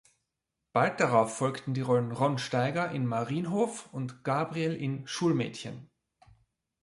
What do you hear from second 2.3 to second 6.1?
Steiger in "Marienhof" und Gabriel in "Schulmädchen".